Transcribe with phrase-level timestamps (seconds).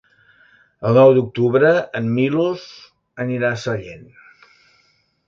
[0.89, 1.69] El nou d'octubre
[1.99, 2.63] en Milos
[3.27, 4.09] anirà a Sellent.